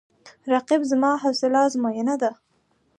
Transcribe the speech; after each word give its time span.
رقیب 0.53 0.81
زما 0.91 1.11
د 1.17 1.19
حوصله 1.23 1.57
آزموینه 1.65 2.15
ده 2.21 2.31